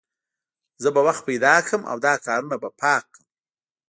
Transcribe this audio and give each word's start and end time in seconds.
زه 0.81 0.89
به 0.95 1.01
وخت 1.07 1.23
پیدا 1.29 1.53
کړم 1.67 1.81
او 1.91 1.97
دا 2.05 2.13
کارونه 2.25 2.55
به 2.61 2.69
پاک 2.81 3.03
کړم 3.13 3.25